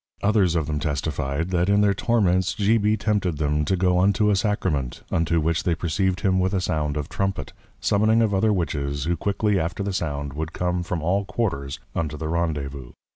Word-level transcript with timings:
Others 0.23 0.55
of 0.55 0.65
them 0.65 0.79
testified, 0.79 1.51
That 1.51 1.69
in 1.69 1.81
their 1.81 1.93
Torments, 1.93 2.55
G. 2.55 2.79
B. 2.79 2.97
tempted 2.97 3.37
them 3.37 3.63
to 3.65 3.75
go 3.75 3.99
unto 3.99 4.31
a 4.31 4.35
Sacrament, 4.35 5.03
unto 5.11 5.39
which 5.39 5.61
they 5.61 5.75
perceived 5.75 6.21
him 6.21 6.39
with 6.39 6.55
a 6.55 6.59
Sound 6.59 6.97
of 6.97 7.07
Trumpet, 7.07 7.53
Summoning 7.79 8.23
of 8.23 8.33
other 8.33 8.51
Witches, 8.51 9.03
who 9.03 9.15
quickly 9.15 9.59
after 9.59 9.83
the 9.83 9.93
Sound, 9.93 10.33
would 10.33 10.53
come 10.53 10.81
from 10.81 11.03
all 11.03 11.23
Quarters 11.23 11.79
unto 11.93 12.17
the 12.17 12.29
Rendezvouz. 12.29 12.93